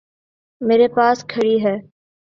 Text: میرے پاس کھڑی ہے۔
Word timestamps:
میرے 0.61 0.87
پاس 0.95 1.17
کھڑی 1.31 1.55
ہے۔ 1.63 1.75